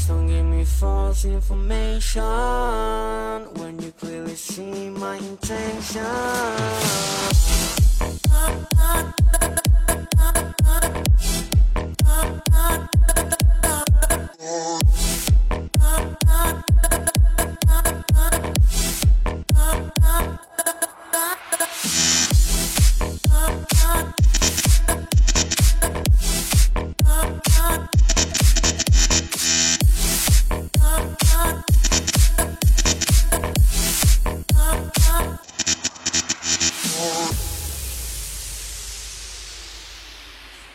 Please 0.00 0.08
don't 0.08 0.26
give 0.28 0.46
me 0.46 0.64
false 0.64 1.26
information 1.26 2.22
when 3.60 3.78
you 3.82 3.92
clearly 3.92 4.34
see 4.34 4.88
my 4.88 5.16
intention. 5.16 6.79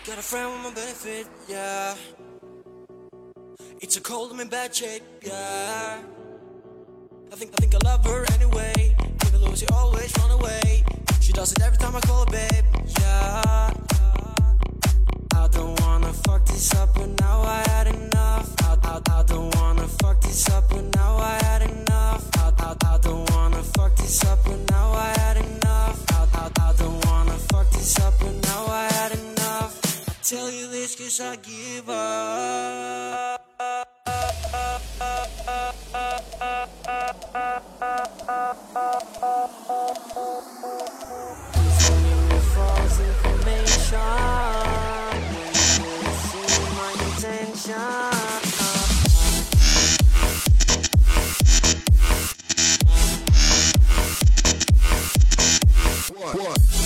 Got 0.06 0.20
a 0.20 0.22
friend 0.22 0.52
with 0.52 0.62
my 0.62 0.70
benefit, 0.70 1.26
yeah. 1.48 1.96
It's 3.82 3.98
a 3.98 4.02
cold 4.02 4.32
I'm 4.32 4.40
in 4.40 4.50
bad 4.50 4.76
shape, 4.76 5.02
yeah. 5.24 6.00
I 7.32 7.36
think 7.36 7.52
I 7.54 7.58
think 7.60 7.74
I 7.74 7.80
love 7.84 8.06
her 8.06 8.24
anyway. 8.36 8.96
Even 9.26 9.42
though 9.42 9.56
she 9.56 9.66
always 9.74 10.16
run 10.20 10.30
away. 10.30 10.84
She 11.22 11.34
does 11.34 11.54
it 11.54 11.62
every 11.64 11.80
time 11.80 11.96
I 11.96 12.02
call 12.02 12.24
her 12.24 12.32
babe, 12.32 12.66
yeah. 13.00 13.74
I 15.34 15.48
don't 15.48 15.80
wanna 15.82 16.14
fuck 16.14 16.46
this 16.46 16.72
up, 16.76 16.94
but 16.94 17.10
now 17.22 17.42
I 17.42 17.68
had 17.70 17.88
enough. 17.88 18.54
I, 18.62 18.78
I, 18.84 19.02
I 19.20 19.24
don't 19.24 19.56
wanna 19.56 19.88
fuck 19.88 20.22
this 20.22 20.48
up, 20.52 20.65
tell 30.26 30.50
you 30.50 30.68
this 30.72 30.96
cause 30.96 31.22
I 31.22 31.36
give 31.36 31.88
up. 31.88 33.46
False 42.56 43.00
information, 43.02 44.00
missing 46.02 46.74
my 46.74 46.92
intention. 47.06 47.82
What? 56.18 56.34
what? 56.36 56.85